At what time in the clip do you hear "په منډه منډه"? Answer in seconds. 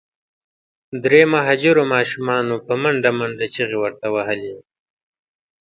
2.65-3.45